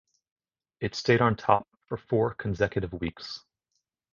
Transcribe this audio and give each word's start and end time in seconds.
It 0.79 0.95
stayed 0.95 1.21
on 1.21 1.35
top 1.35 1.67
for 1.85 1.95
four 1.95 2.33
consecutive 2.33 2.91
weeks. 2.91 3.45